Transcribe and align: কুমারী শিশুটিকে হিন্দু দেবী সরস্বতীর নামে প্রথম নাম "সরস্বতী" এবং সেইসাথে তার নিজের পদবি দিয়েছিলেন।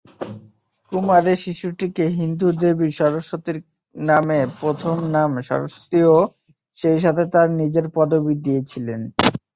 কুমারী 0.91 1.33
শিশুটিকে 1.43 2.05
হিন্দু 2.19 2.47
দেবী 2.61 2.87
সরস্বতীর 2.99 3.57
নামে 3.95 4.39
প্রথম 4.59 4.95
নাম 5.15 5.31
"সরস্বতী" 5.49 5.97
এবং 6.05 6.23
সেইসাথে 6.77 7.23
তার 7.33 7.47
নিজের 7.61 7.85
পদবি 7.95 8.33
দিয়েছিলেন। 8.45 9.01